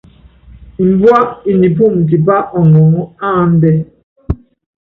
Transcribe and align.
Mbúá 0.87 1.19
i 1.49 1.51
nipúum 1.59 1.95
tipá 2.07 2.35
ɔŋɔŋɔ́ 2.59 3.05
áandɛ́. 3.27 3.75